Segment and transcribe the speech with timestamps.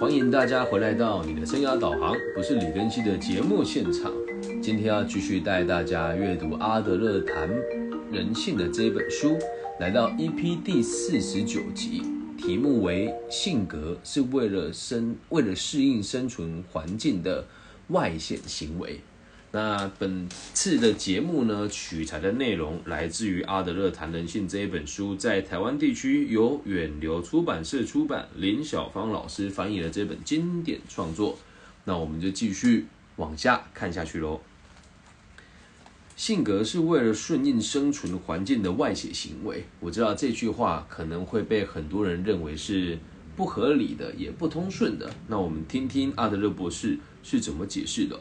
[0.00, 4.10] 欢迎大家回来到你的生涯导航，不是李根熙的节目现场。
[4.62, 7.50] 今天要继续带大家阅读阿德勒谈
[8.10, 9.38] 人性的这本书，
[9.78, 12.02] 来到 EP 第四十九集，
[12.38, 17.44] 题目为“性格是为了生为了适应生存环境的
[17.88, 19.00] 外显行为”。
[19.54, 31.38] 那本次的节目呢，取材的内容来自于阿德勒谈人性这一本书，在台湾地区由远流出版社出版，林小芳老师翻译了这本经典创作。
[31.84, 34.40] 那我们就继续往下看下去喽。
[36.16, 39.64] 性格是为了顺应生存环境的外显行为。
[39.80, 42.98] 我知道这句话可能会被很多人认为是
[43.36, 45.10] 不合理的，也不通顺的。
[45.28, 48.18] 那我们听听阿德勒博士是怎么解释的。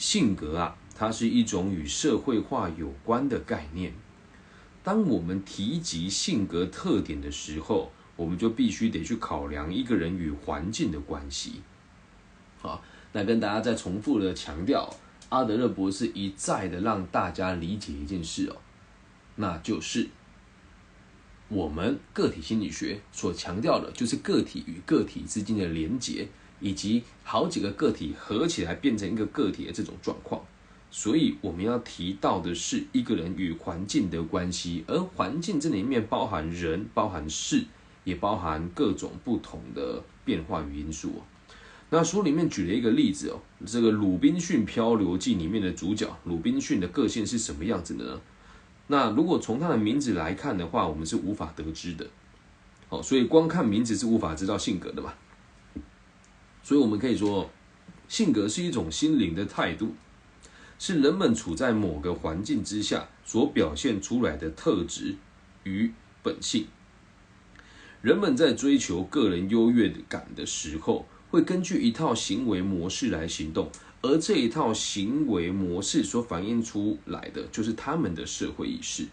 [0.00, 3.92] 性格啊，它是一种与社会化有关的概念。
[4.82, 11.60] 当我们提及性格特点的时候，我们就必须得去考量一个人与环境的关系。
[12.62, 14.88] 好，那跟大家再重复的强调，
[15.28, 18.56] 阿德勒博士一再的让大家理解一件事哦，
[19.36, 20.08] 那就是
[21.48, 26.26] 我们个体心理学所强调的，就是个体与个体之间的连结。
[26.60, 30.42] 以及好几个个体合起来变成一个个体的这种状况，
[30.90, 37.64] 所以我们要提到的是一个人与环境的关系，而环境这里面包含人、包含事，
[38.04, 41.22] 也包含各种不同的变化与因素。
[41.92, 48.20] 那书里面举了一个例子哦，这个《鲁滨逊漂流记》里面的主角鲁滨逊的个性是什么样子的呢？
[48.86, 52.06] 那如果从他的名字来看的话，我们是无法得知的。
[52.88, 55.14] 哦，所以光看名字是无法知道性格的嘛。
[56.62, 57.50] 所以，我们可以说，
[58.08, 59.94] 性格是一种心灵的态度，
[60.78, 65.16] 是人们处在某个环境之下所表现出来的特质
[65.64, 65.92] 与
[66.22, 66.66] 本性。
[68.02, 73.70] 人们在追求个人优越感的时候，会根据一套行为模式来行动，
[74.02, 79.06] 而这一套行为模式所反映出来的，就是他们的社会意识。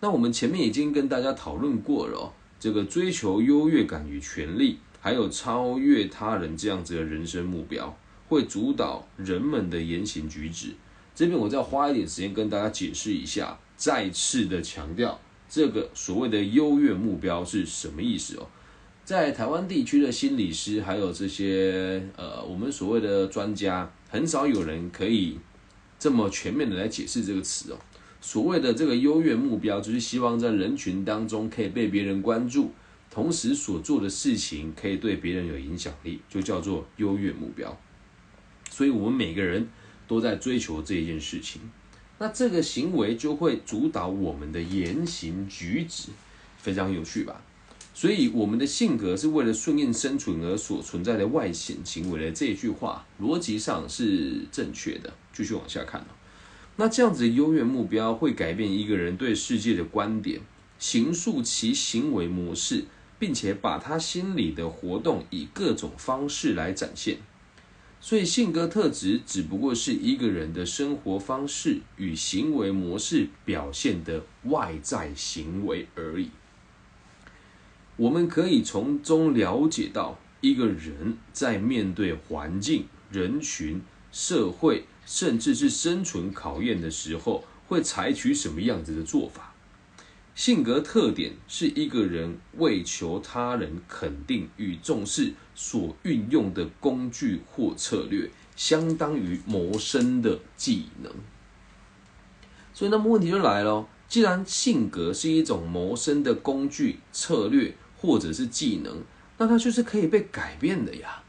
[0.00, 4.78] 那我们前面已经跟大家讨论过了，这个追求优越感与权利。
[5.02, 7.98] 还有超越他人这样子的人生目标，
[8.28, 10.68] 会主导人们的言行举止。
[11.12, 18.46] 这边我再花一点时间跟大家解释一下，再次的强调这个所谓的优越目标是什么意思哦。
[19.04, 25.36] 在台湾地区的心理师，还有这些呃我们所谓的专家，很少有人可以
[25.98, 27.78] 这么全面的来解释这个词哦。
[28.20, 32.70] 所谓的这个优越目标，就是希望在人群当中可以被别人关注。
[33.14, 37.78] 同时所做的事情可以对别人有影响力，就叫做优越目标。
[38.70, 39.68] 所以，我们每个人
[40.08, 41.60] 都在追求这一件事情。
[42.18, 46.08] 那这个行为就会主导我们的言行举止，
[46.56, 47.42] 非常有趣吧？
[47.92, 55.12] 所以，我们的性格是为了顺应生存而所存在的外显行为的这句话，逻辑上是正确的。
[55.34, 56.06] 继续往下看
[56.76, 60.40] 那这样子的优越目标会改变一个人对世界的观点，
[60.78, 62.86] 形塑其行为模式。
[63.22, 67.18] 并且把他心里的活动以各种方式来展现，
[68.00, 76.30] 所以性格特质只不过是一个人的生活方式与行为模式表现的外在行为而已。
[77.94, 83.80] 我们可以从中了解到一个人在面对环境、人群、
[84.10, 89.51] 社会，甚至是生存考验的时候，会采取什么样子的做法。
[90.34, 101.12] 性格特点是一个人为求他人肯定与重视所运用的工具或策略，相当于谋生的技能。
[102.72, 109.02] 所以，那么问题就来了：既然性格是一种谋生的工具、策略或者是技能，
[109.36, 111.22] 那它就是可以被改变的呀。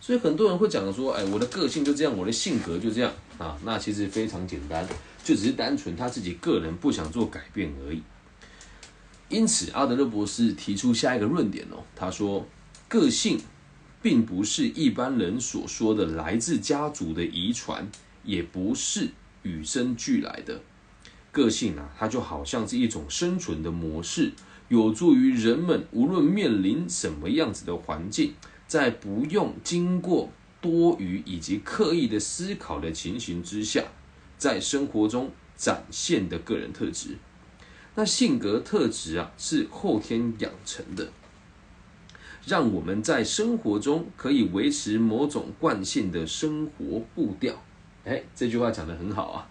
[0.00, 4.86] 所以，很多人会讲说：“哎，我的个性就这样，我的性格就这样啊。”那其实非常简单，
[5.24, 8.00] 就只是单纯他自己个人不想做改变而已。
[9.28, 11.82] 因此，阿德勒博士提出下一个论点哦。
[11.96, 12.46] 他说，
[12.88, 13.40] 个性
[14.02, 17.90] 并不是一般人所说的来自家族的遗传，
[18.22, 19.08] 也不是
[19.42, 20.60] 与生俱来的。
[21.32, 24.32] 个性啊，它就好像是一种生存的模式，
[24.68, 28.34] 有助于人们无论面临什么样子的环境，
[28.68, 33.82] 在不用经过多余以及刻意的思考的情形之下，
[34.38, 37.16] 在生活中展现的个人特质。
[37.96, 41.12] 那性格特质啊，是后天养成的，
[42.44, 47.62] 让我们在生活中可以维持某种惯性的生活步调。
[48.04, 49.48] 哎，这句话讲得很好啊！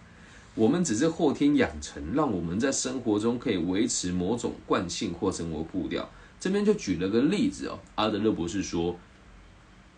[0.54, 6.08] 我们只是后天养成，让我们在生活中可以维持某种惯性或生活步调。
[6.38, 8.96] 这边就举了个例子哦，阿德勒博士说，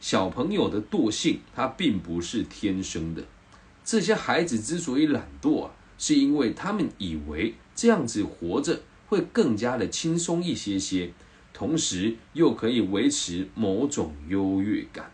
[0.01, 3.25] 小朋友的惰性，他并不是天生的。
[3.85, 11.13] 这些孩子之所以懒惰啊，是因为他们以为这样子活着会更加的轻松一些些，
[11.53, 15.13] 同时又可以维持某种优越感。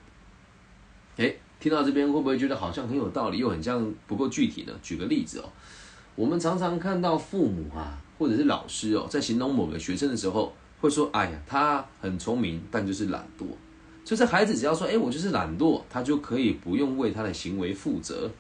[1.17, 4.73] 诶，听到这边会不会觉得好像很有道理，又很像不够具体呢？
[4.83, 5.51] 举个例子哦，
[6.15, 13.45] 我们常常看到父母啊，或者是老师哦，在形容某个学生的时候，会说：“哎呀，他很聪明，但就是懒惰。”
[14.05, 18.31] 就是孩子只要说：“哎，我就是懒惰”，他就可以不用为他的行为负责，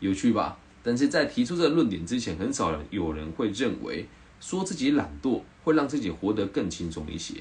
[0.00, 0.58] 有趣吧？
[0.86, 4.06] 但是在提出这个论点之前，很少有人会认为
[4.38, 7.34] 说自己懒惰会让自己活得更轻松一些。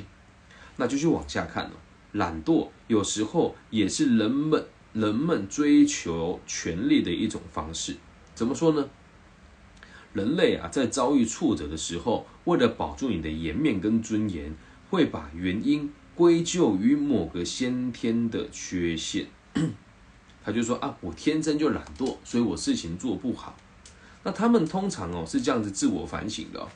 [0.78, 1.74] 那就去往下看了，
[2.14, 7.98] 懒惰有时候也是人们人们追求权力的一种方式。
[8.34, 8.90] 怎么说呢？
[10.14, 14.56] 人类啊，在遭遇挫折的时候，为了保住你的颜面跟尊严，
[14.90, 15.94] 会把原因。
[16.16, 19.28] 归咎于某个先天的缺陷，
[20.46, 23.58] 他就说啊，我天生就懒惰，所以我事情做不好。
[24.24, 26.68] 那他们通常哦是这样子自我反省的：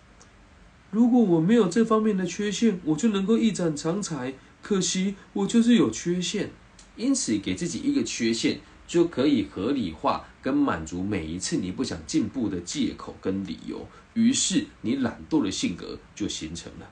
[0.90, 4.34] 如果我没有这方面的缺陷，我就能够一展长才。
[4.64, 6.50] 可惜我就是有缺陷，
[6.96, 13.88] 因此给自己一个缺陷，就可以合理化跟满足每一次你不想进步的借口跟理由。
[14.16, 16.90] 于是你懒惰的性格就形成了。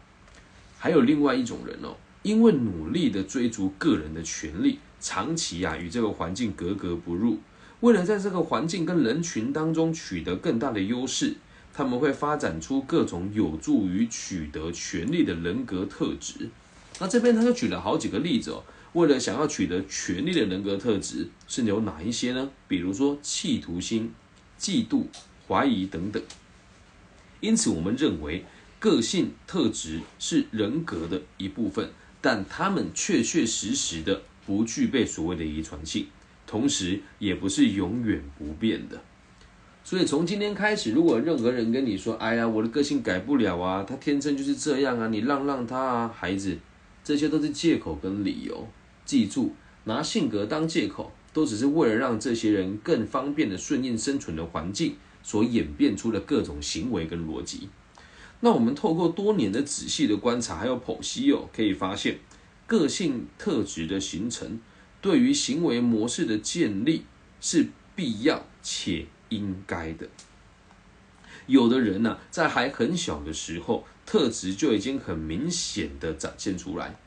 [0.78, 1.98] 还有另外一种人哦。
[2.24, 7.40] 因为努力的追逐个人的权利，长期啊与这个环境格格不入。
[7.82, 11.36] 为了在这个环境跟人群当中取得更大的优势，
[11.74, 16.50] 他们会发展出各种有助于取得权力的人格特质。
[17.00, 18.64] 那这边他就举了好几个例子哦。
[18.94, 22.50] 为了想要取得权力的人格特质是有哪一些呢？
[22.68, 24.12] 比如说企图心、
[24.60, 25.04] 嫉妒、
[25.48, 26.24] 怀疑等等。
[27.40, 28.44] 因此，我们认为
[28.80, 31.92] 个性特质是人格的一部分。
[32.20, 36.08] 但他们确确实实的不具备所谓的遗传性，
[36.48, 39.00] 同时也不是永远不变的。
[39.84, 46.58] 所以从今天开始，如果任何人跟你说：“哎呀，我的个性改不了啊，他天生就是这样啊，你让让他啊，孩子，
[47.04, 48.68] 这些都是借口跟理由。
[49.06, 49.54] 记住，
[49.84, 57.68] 拿性格当借口，都只是为了让这些人更方便的顺应生存的环境所演变出的各种行为跟逻辑。”
[58.42, 62.20] 那我们透过多年的仔细的观察，还有剖析哦，可以发现，
[62.68, 64.60] 个性特质的形成，
[65.02, 67.06] 对于行为模式的建立
[67.42, 70.08] 是必要且应该的。
[71.48, 77.00] 有的人呢，在还很小的时候，特质就已经很明显的展现出来。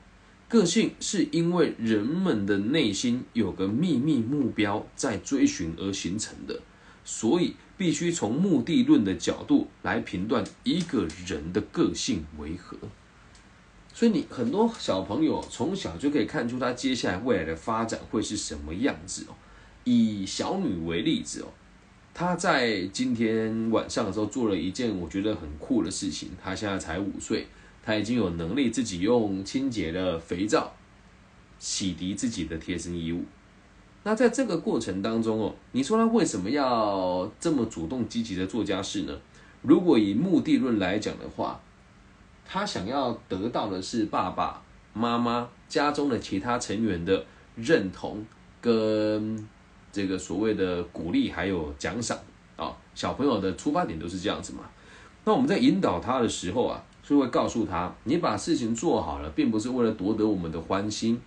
[0.49, 6.61] 个性是因为人们的内心有个秘密目标在追寻而形成的。
[7.05, 12.77] 所以必须从目的论的角度来评断一个人的个性为何。
[14.01, 19.35] 所以你很多小朋友从小就可以看出他接下来未来的发展会是什么样子哦。
[19.85, 21.49] 以小女为例子哦，
[22.15, 26.31] 她在今天晚上的时候做了一件我觉得很酷的事情。
[26.43, 27.47] 她现在才五岁，
[27.83, 30.73] 她已经有能力自己用清洁的肥皂
[31.59, 33.25] 洗涤自己的贴身衣物。
[34.05, 39.21] 那在这个过程当中哦，你说她为什么要这么主动积极的做家事呢？
[39.61, 41.61] 如果以目的论来讲的话，
[42.53, 44.61] 他想要得到的是爸爸
[44.93, 48.27] 妈妈家中的其他成员的认同
[48.61, 49.49] 跟
[49.93, 52.19] 这个所谓的鼓励还有奖赏
[52.57, 52.77] 啊。
[52.93, 54.65] 小朋友的出发点都是这样子嘛。
[55.25, 61.21] 那我们在引导他的时候啊，就会告诉他，你把事情做好了，并不是为了夺得我们的欢心，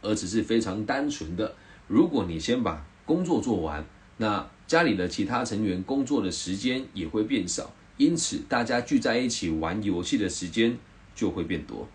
[0.00, 1.52] 而只是非常单纯的。
[1.88, 3.84] 如果你先把工作做完，
[4.18, 7.68] 那家里的其他成员工作的时间也会变少，
[7.98, 10.78] 因此大家聚在一起玩游戏的时间
[11.14, 11.86] 就会变多。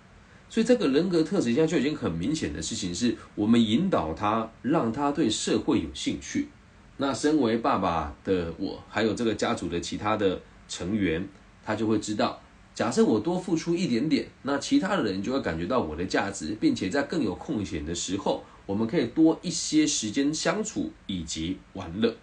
[0.48, 6.50] 所以这个人格特质现在就已经很明显的事情是，我们引导他，让他对社会有兴趣。
[6.98, 11.28] 那身为爸爸的我，还有这个家族的其他的成员，
[11.66, 12.40] 他就会知道，
[12.76, 18.44] 假设我多付出一点点，那其他的人就会感觉到我的价值，并且在更有空闲的时候。
[18.66, 22.16] 我们可以多一些时间相处以及玩乐，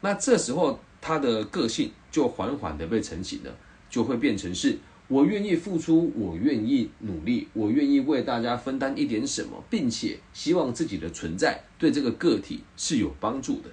[0.00, 3.52] 那这时候他的个性就缓缓的被成型了，
[3.90, 4.78] 就会变成是
[5.08, 13.70] 我愿意付出，我愿意努力，我愿意为大家分担一点什么，并且希望自己的存在对这个个体是有帮助的。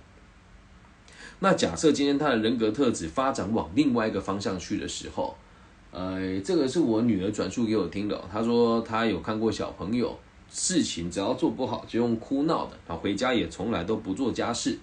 [1.42, 5.38] 那假设今天他的人格特质发展往另外一个方向去的时候，
[5.92, 10.18] 呃，这个是我女儿转述给我听的，她说她有看过小朋友。
[10.52, 14.80] 事情只要做不好就用哭闹的，啊，回家也从来都不做家事。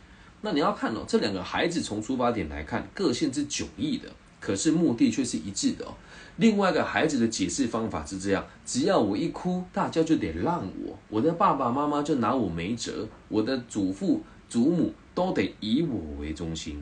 [0.47, 5.93] 那你要看哦，这两个孩子从出发点来看，个性是迥异的，可是目的却是一致的哦。
[6.37, 16.81] 另外一个孩子的解释方法是这样：只要我一哭，大家就得让我，我的爸爸妈妈就拿我没辙，我的祖父祖母都得以我为中心。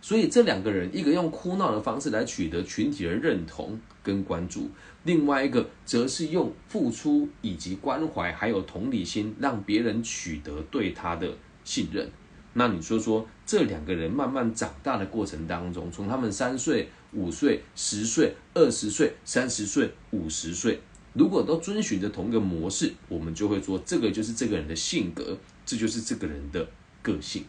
[0.00, 4.70] 所以这两个人，一个用哭闹的方式来取得群体的认同跟关注，
[5.02, 11.28] 另外一个则是用付出以及关怀还有同理心，让别人取得对他的
[11.64, 12.08] 信任。
[12.52, 20.80] 那你说说，这两个人慢慢长大的过程当中，从他们三岁、五岁、十岁、二十岁、三十岁、五十岁，
[21.12, 26.68] 如果都遵循着同一个模式，我们就会说，这个就是这个人的性格，这就是这个人的
[27.02, 27.44] 个性。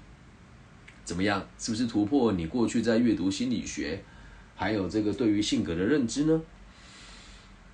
[1.03, 1.47] 怎么样？
[1.57, 4.03] 是不是突破你过去在阅读心理学，
[4.55, 6.41] 还有这个对于性格的认知呢？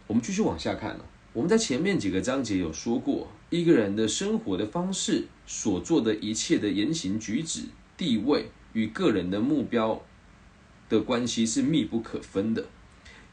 [0.07, 1.05] 我们继续往下看了。
[1.33, 7.61] 我们在前面几个章节有说过，一个人的生活的方式，所做的一切的言行举止、
[7.95, 10.01] 地位与个人的目标
[10.89, 12.65] 的关系是密不可分的。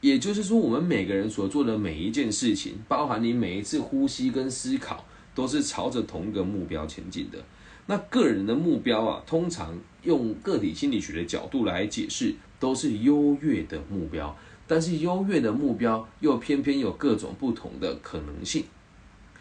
[0.00, 5.04] 也就是说，我们每个人所做的每一件事情，包含你每一次呼吸跟思考，
[5.34, 7.38] 都是朝着同一个目标前进的。
[7.86, 14.36] 那个人的目标啊，通常用个体心理学的角度来解释，都是优越的目标。
[14.66, 18.64] 但是优越的目标又偏偏有各种不同的可能性。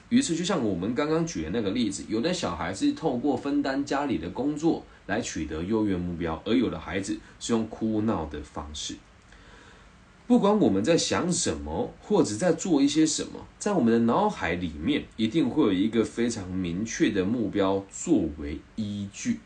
[0.10, 8.96] 于是，就像我们刚刚举的那个例子，有的小孩是透过分担家里的工作来取得优越目标，而有的孩子是用哭闹的方式。
[10.26, 19.40] 不管我们在想什么，或者在做一些什么，在我们的脑海里面，一定会有一个非常明确的目标作为依据。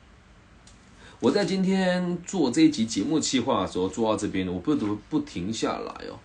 [1.20, 6.20] 我在今天做这一集节目企划的时候，做到这边，我不得不停下来哦。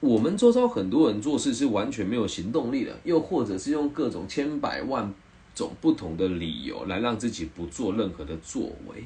[0.00, 5.12] 我们周遭很多人做事是完全没有行动力的，又或者是用各种千百万
[5.54, 9.04] 种不同的理由来让自己不做任何的作为。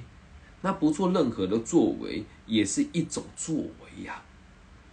[0.61, 4.23] 那不做任何的作为也是一种作为呀。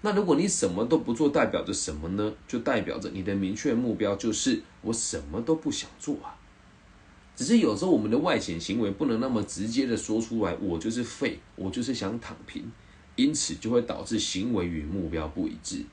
[0.01, 2.33] 那如果你什么都不做，代表着什么呢？
[2.47, 6.33] 就代表着你的明确目标就是我什么都不想做啊。
[7.35, 12.71] 只是有时候我们的外显行为不能那么直接的说出来，我就是废，我就是想躺平，
[13.19, 15.83] 因此就会导致行为与目标不一致。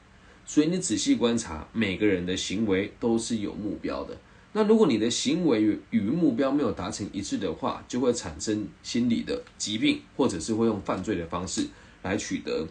[0.45, 4.16] 所以你仔细观察，每个人的行为都是有目标的。
[4.52, 11.66] 那如果你的行为与目标没有达成一致的话，就会产生心理的疾病，或者是会用犯罪的方式
[12.02, 12.66] 来取得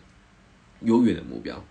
[0.82, 1.64] 优越的目标。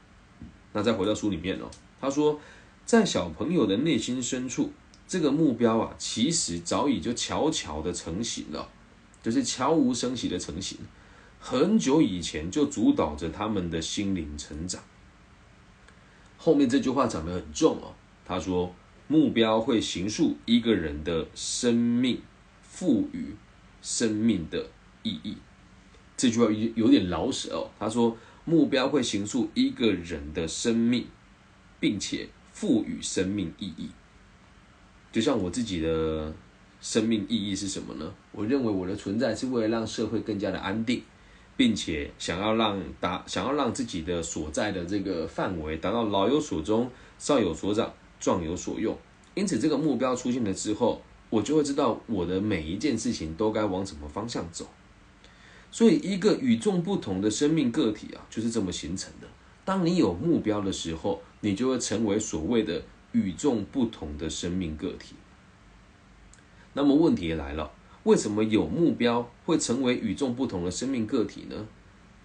[0.73, 2.39] 那再回到书里面哦，他说，
[2.85, 4.71] 在小朋友的内心深处，
[5.09, 8.69] 这个目标啊，其实早已就悄悄的成型了，
[9.23, 10.79] 就是悄无声息的成型，
[11.47, 14.83] 很久以前就主导着他们的心灵成长。
[16.39, 17.93] 后面这句话讲得很重哦，
[18.25, 18.75] 他说。
[19.07, 22.23] 目标会形塑一个人的生命，
[22.63, 23.37] 赋予
[23.83, 24.71] 生命的
[25.03, 25.37] 意义。
[26.17, 27.71] 这句话有有点老舍哦。
[27.79, 31.07] 他说，目标会形塑一个人的生命，
[31.79, 33.91] 并且赋予生命意义。
[35.13, 36.35] 就像我自己的
[36.81, 38.15] 生命意义是什么呢？
[38.33, 41.03] 我认为我的存在是为了让社会更加的安定，
[41.57, 47.93] 并且想要让达，想要让自己的所在的这个范围达到老有所终，少有所长。
[48.21, 48.97] 壮有所用，
[49.35, 54.67] 因此这个目标出现了之后，我就会知道我的每一件事情都该往什么方向走。
[55.71, 59.29] 所以，一个与众不同的生命个体啊，就是这么形成的。
[59.63, 62.83] 当你有目标的时候，你就会成为所谓的
[63.13, 65.17] 与众不同的生命个体。
[66.73, 67.71] 那么问题来了，
[68.05, 71.67] 为什么有目标会成为与众不同的生命个体呢？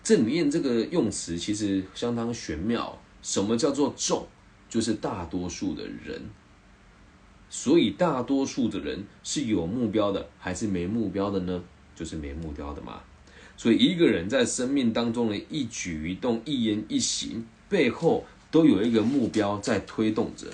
[0.04, 3.02] 这里面这个用词其实相当玄妙。
[3.22, 4.28] 什么叫做众？
[4.70, 6.22] 就是大多数的人，
[7.50, 11.64] 所以大多数的人是有目标的还是没目标的呢？
[11.96, 13.02] 就是没目标的嘛。
[13.58, 20.48] 所以一个人在生命当中的一举一动、一言一行背后都有一个目标在推动着。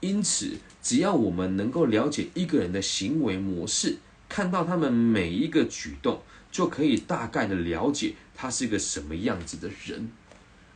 [0.00, 3.98] 因此，只要我们能够了解一个人的行为模式，
[4.32, 10.08] 看到他们每一个举动，就可以大概的了解他是一个什么样子的人。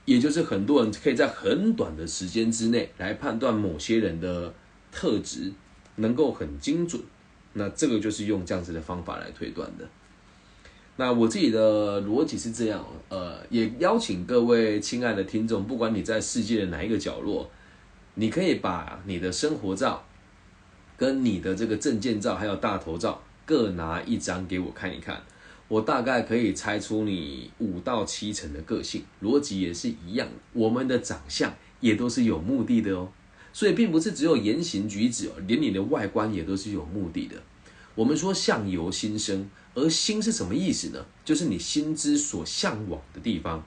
[0.05, 4.53] 也就是很多人可以在很短的时间之内来判断某些人的
[4.93, 5.51] 特质，
[5.95, 7.01] 能够很精准。
[7.55, 9.89] 那这个就是用这样子的方法来推断的。
[10.97, 17.51] 那我自己的逻辑是这样，呃，也邀请各位亲爱的听众，不管你在世界的哪一个角落，
[18.17, 20.05] 你可以把你的生活照、
[20.99, 25.23] 跟你的这个证件照还有大头照各拿一张给我看一看。
[25.69, 30.29] 我大概可以猜出你五到七成的个性，逻辑也是一样。
[30.53, 33.09] 我们的长相也都是有目的的哦，
[33.53, 37.37] 所以并不是只有言行举止哦，连你的外观也都是有目的的。
[37.97, 41.05] 我们说相由心生，而心是什么意思呢？
[41.25, 43.65] 就是你心之所向往的地方。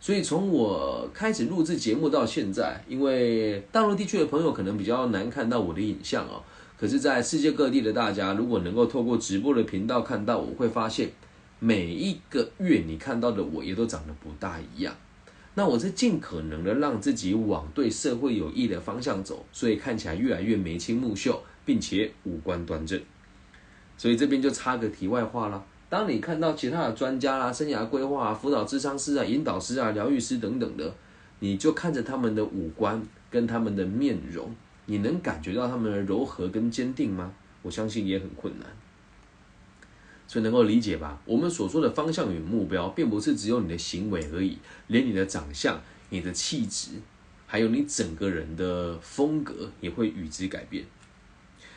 [0.00, 6.42] 所以从我开始录制节目到现在，因为大陆地区的朋友可能比较难看到我的影像哦，
[6.78, 11.10] 可是，在世界各地的大家，如果能够透过直播的频道看到，我会发现
[11.58, 14.94] 每一个月你看到的我也都长得不大一样。
[15.54, 23.00] 那我是尽可能的让自己往对社会有益的方向走，所以看起来越来越眉清目秀，并且五官端正。
[23.96, 25.60] 所以这边就插个题外话啦。
[25.88, 30.94] 当你看到其他的专家啦、生涯规划啊、辅导智商师啊、引导师啊、疗愈师等等的，
[31.40, 34.54] 你就看着他们的五官跟他们的面容，
[34.90, 37.34] 你能感觉到他们的柔和跟坚定吗？
[37.60, 38.66] 我相信也很困难。
[40.26, 41.20] 所以能够理解吧？
[41.26, 46.92] 我们所说的方向与目标，并不是只有你的行为而已，连你的长相、你的气质，
[47.46, 50.86] 还有你整个人的风格，也会与之改变。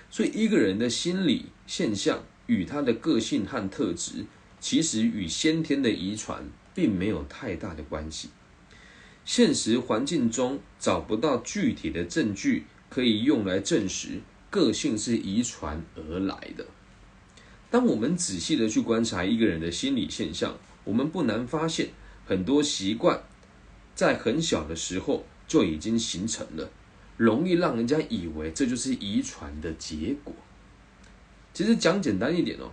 [0.09, 4.25] 所以一个人的心理现象与他的个性和特质，
[4.61, 8.29] 其实与先天的遗传并没有太大的关系。
[9.23, 14.19] 现实环境中找不到具体的证据可以用来证实
[14.49, 16.65] 个性是遗传而来的。
[17.69, 21.87] 当我们仔细的去观察一个人的心理现象，我们不难发现，
[22.25, 23.23] 很多习惯
[23.95, 26.69] 在很小的时候就已经形成了，
[27.15, 30.35] 容易让人家以为这就是遗传的结果。
[31.53, 32.71] 其实讲简单一点哦，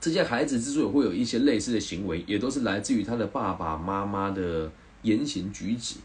[0.00, 4.72] 这些孩子之所以会有一些类似的行为，也都是来自于他的爸爸妈妈的
[5.02, 5.96] 言行举止，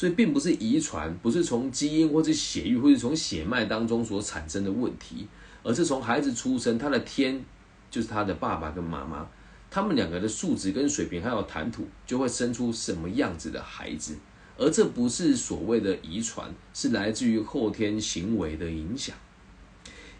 [0.00, 5.28] 所以并不是遗传，不是从基因或者血育或者从血脉当中所产生的问题。
[5.62, 7.44] 而是从孩子出生，他的天
[7.90, 9.28] 就是他的爸爸跟妈妈，
[9.70, 14.16] 他们两个的素质跟水平还有谈吐，就会生出什么样子的孩子。
[14.56, 19.14] 而这不是所谓的遗传，是来自于后天行为的影响。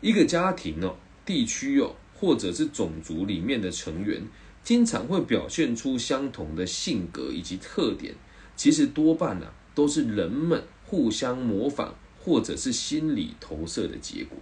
[0.02, 0.94] 一个家庭哦、
[1.24, 4.22] 地区哦，或者是种族里面的成员，
[4.62, 8.14] 经常会表现出相同的性格以及特点，
[8.54, 14.36] 其实多半呢，都是人们互相模仿或者是心理投射的结果。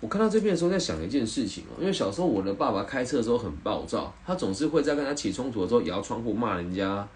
[0.00, 7.08] 我看到这边的时候，在想一件事情哦，因为小时候我的爸爸开车的时候很暴躁，他总是会在跟他起冲突的时候摇窗户骂人家，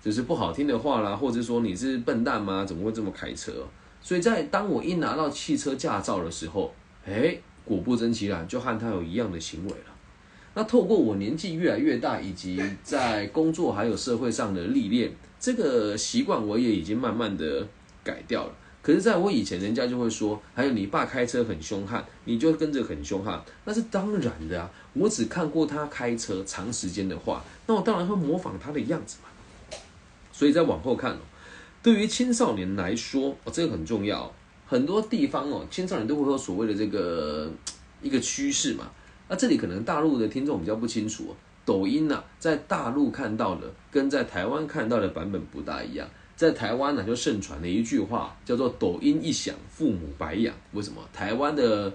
[0.00, 2.64] 就是不好听的话啦，或者说你是笨蛋吗？
[2.64, 3.52] 怎么会这么开车？
[4.00, 6.74] 所以在当我一拿到汽车驾照的时候，
[7.04, 9.91] 哎，果不其然，就和他有一样的行为了。
[10.54, 15.10] 那透过我年纪越来越大，以及在工作还有社会上的历练，
[15.40, 17.66] 这个习惯我也已经慢慢的
[18.04, 18.52] 改掉了。
[18.82, 24.68] 可是，在我以前，人家就会说，还有你爸开车很凶悍，你就跟着很凶悍，那是当然的啊。
[24.94, 29.28] 我只看过他开车长时间的话，那我当然会模仿他的样子嘛。
[30.32, 31.18] 所以再往后看哦，
[31.80, 34.34] 对于青少年来说，哦，这个很重要。
[34.66, 37.48] 很多地方哦，青少年都会有所谓的这个
[38.02, 38.90] 一个趋势嘛。
[39.32, 46.06] 那这里可能大陆的听众比较不清楚，抖音呐，在大陆看到的跟在台湾看到的版本不大一样。
[46.36, 50.54] 在台湾呢，就盛传了一句话，叫做“抖音一响，父母白养”。
[50.74, 51.00] 为什么？
[51.14, 51.90] 台湾的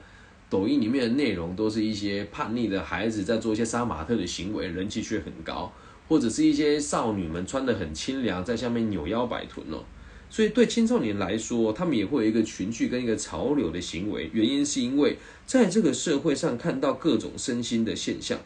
[0.49, 5.71] 抖音里面的内容都是一些叛逆的孩子在做一些杀马特的行为，人气却很高，
[6.07, 9.83] 或者是一些少女们穿得很清凉，在下面扭腰摆臀哦。
[10.29, 14.29] 所以对青少年来说，他们也会有一个群聚跟一个潮流的行为。
[14.33, 18.37] 原因是因为在这个社会上看到各种身心的现象，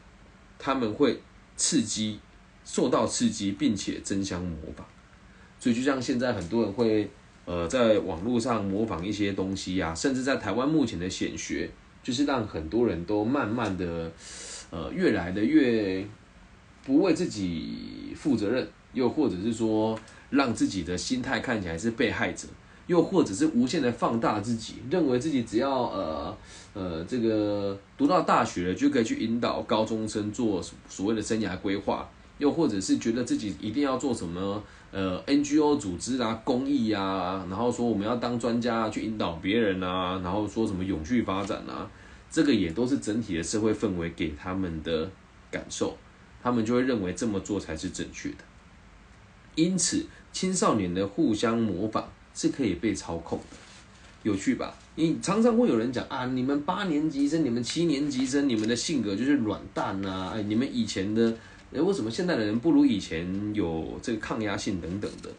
[0.59, 1.19] 他们会
[1.57, 2.19] 刺激，
[2.63, 4.85] 受到刺激，并且争相模仿。
[5.59, 7.09] 所以，就像现在很多人会，
[7.45, 11.69] 呃，在网络上模仿一些东西呀，甚至在台湾目前的显学，
[12.03, 14.11] 就是让很多人都慢慢的，
[14.69, 16.05] 呃，越来的越
[16.83, 19.99] 不为自己负责任，又或者是说，
[20.31, 22.47] 让自己的心态看起来是被害者，
[22.87, 26.37] 又或者是无限的放大自己，认为自己只要呃
[26.73, 34.63] 呃这个读到大学了，就可以去引导高中生做所谓的生涯规划，又或者是觉得自己一定要做什么。
[34.93, 41.89] 呃，NGO 组织啊，公益啊，然后说我们要当专家去引导别人啊，然后说什么永续发展啊，
[42.29, 45.09] 这个也都是整体的社会氛围给他们的
[45.49, 45.95] 感受，
[46.43, 48.43] 他们就会认为这么做才是正确的。
[49.55, 53.57] 因此，青少年的互相模仿是可以被操控的，
[54.23, 54.73] 有趣吧？
[54.95, 61.37] 你常常会有人讲啊，你们八年级生，你们七年级生，你们的性格就是软蛋呐，哎，你们以前的。
[61.73, 65.29] 哎，为什么现在的人不如以前有这个抗压性等等的，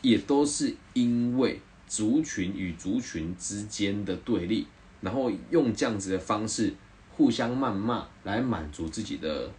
[0.00, 4.64] 也都是因为族群与族群之间的对立，
[5.00, 6.72] 然后用这样子的方式
[7.10, 9.50] 互相谩骂来满足自己的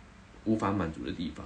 [0.45, 1.45] 无法满足的地方，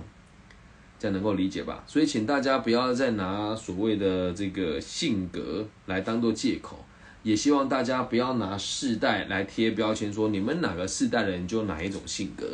[1.00, 1.84] 这样能够理解吧？
[1.86, 6.84] 所以请大家不要再拿所谓的这个性格来当做借口，
[7.24, 12.46] 也希望大家不要拿世代来贴标签，说你们哪个世代的人就哪一种性格，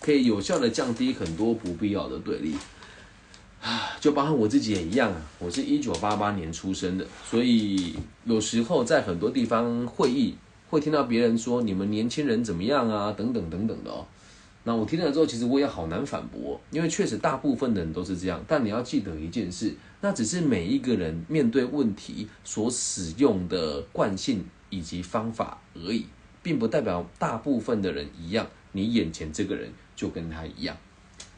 [0.00, 2.56] 可以有效的降低很多不必要的对立。
[3.62, 10.34] 啊，就包括我自己也一样啊，我是一九八八年出生的，所以有时候在很多地方会议
[10.68, 14.04] 会听到别人说你们年轻人怎么样啊，等等等等的哦。
[14.66, 18.42] 那我听了之后，其实我也好难反驳，因为确实大部分的人都是这样。
[18.48, 26.06] 但你要记得一件事，那只是每一个人面对问题所使用的惯性以及方法而已，
[26.42, 30.74] 并不代表大部分的人一样，你眼前这个人就跟他一样。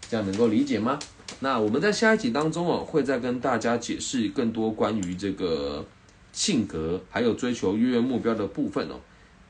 [0.09, 0.97] 这样能够理解吗？
[1.41, 5.85] 那我们在下一集当中哦，会再跟大家解释更多关于这个
[6.33, 9.01] 性格，还有追求跃跃目标的部分哦，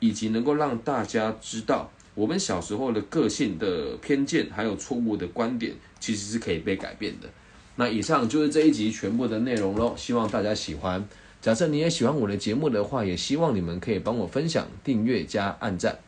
[0.01, 7.29] 以及能够让大家知道，我们小时候的个性的偏见，还有错误的观点，其实是可以被改变的。
[7.76, 11.09] 那以上就是这一集全部的内容喽，希望大家喜欢。
[11.40, 16.00] 假设你也喜欢我的节目的话，也希望你们可以帮我分享、订阅加按赞。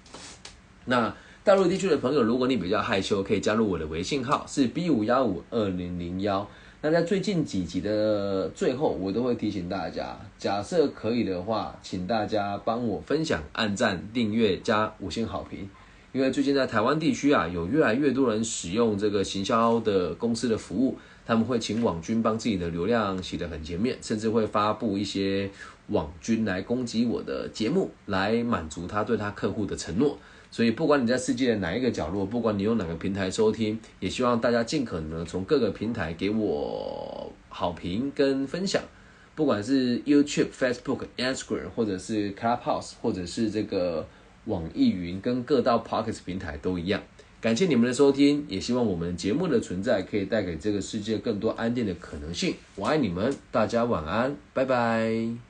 [0.86, 1.14] 那。
[1.44, 6.46] 大陆地区的朋友，如果你比较害羞，可以加入我的微信号是 B 五幺五二零零幺。
[6.82, 15.70] 那在最近几集的最后，我都会提醒大家，假设可以的话，请大家帮我分享、按赞、订阅加五星好评。
[16.12, 25.50] 因为最近在台湾地区啊，有越来越多人使用这个行销的公司的服务，他们会请网军帮自己的流量洗得很前面，甚至会发布一些
[25.88, 30.18] 网军来攻击我的节目，来满足他对他客户的承诺。
[30.50, 38.82] 所以，不管你在世界的哪一个角落，不管你用哪个平台收听，也希望大家尽可能从各个平台给我好评跟分享。
[39.34, 44.06] 不管是 YouTube、Facebook、Instagram，或者是 Clubhouse，或者是这个
[44.48, 47.00] 网易云跟各大 Podcast 平台都一样。
[47.40, 52.56] 感谢你们的收听，也希望我们节目的存在可以带给这个世界更多安定的可能性。
[52.74, 55.47] 我爱你们，大家晚安，拜拜。